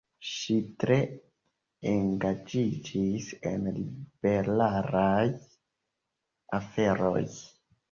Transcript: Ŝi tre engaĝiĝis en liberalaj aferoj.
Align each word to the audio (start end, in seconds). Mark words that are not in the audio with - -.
Ŝi 0.27 0.53
tre 0.83 0.95
engaĝiĝis 1.91 3.29
en 3.51 3.69
liberalaj 3.77 5.29
aferoj. 6.61 7.25